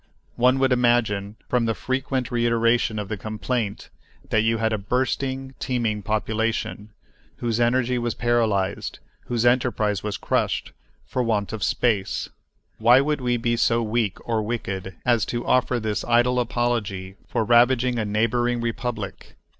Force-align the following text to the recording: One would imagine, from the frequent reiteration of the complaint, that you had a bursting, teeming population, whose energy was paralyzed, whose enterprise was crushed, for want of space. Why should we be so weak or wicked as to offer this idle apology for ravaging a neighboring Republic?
One 0.35 0.57
would 0.57 0.71
imagine, 0.71 1.35
from 1.47 1.65
the 1.65 1.75
frequent 1.75 2.31
reiteration 2.31 2.97
of 2.97 3.07
the 3.07 3.17
complaint, 3.17 3.91
that 4.31 4.41
you 4.41 4.57
had 4.57 4.73
a 4.73 4.79
bursting, 4.79 5.53
teeming 5.59 6.01
population, 6.01 6.89
whose 7.35 7.59
energy 7.59 7.99
was 7.99 8.15
paralyzed, 8.15 8.97
whose 9.27 9.45
enterprise 9.45 10.01
was 10.01 10.17
crushed, 10.17 10.71
for 11.05 11.21
want 11.21 11.53
of 11.53 11.63
space. 11.63 12.29
Why 12.79 12.97
should 12.97 13.21
we 13.21 13.37
be 13.37 13.55
so 13.55 13.83
weak 13.83 14.17
or 14.27 14.41
wicked 14.41 14.95
as 15.05 15.23
to 15.27 15.45
offer 15.45 15.79
this 15.79 16.03
idle 16.05 16.39
apology 16.39 17.15
for 17.27 17.43
ravaging 17.45 17.99
a 17.99 18.03
neighboring 18.03 18.59
Republic? 18.59 19.35